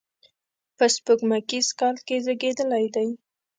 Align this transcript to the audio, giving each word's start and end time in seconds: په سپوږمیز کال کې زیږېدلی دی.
په 0.77 0.85
سپوږمیز 0.95 1.67
کال 1.79 1.95
کې 2.07 2.15
زیږېدلی 2.25 2.85
دی. 2.95 3.07